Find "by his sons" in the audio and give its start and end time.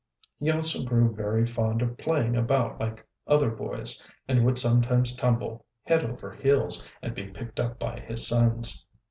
7.77-8.87